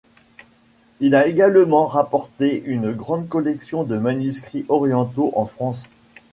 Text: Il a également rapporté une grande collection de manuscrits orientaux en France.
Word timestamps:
Il 0.99 1.13
a 1.13 1.27
également 1.27 1.85
rapporté 1.85 2.63
une 2.65 2.91
grande 2.91 3.27
collection 3.29 3.83
de 3.83 3.97
manuscrits 3.99 4.65
orientaux 4.67 5.31
en 5.35 5.45
France. 5.45 5.83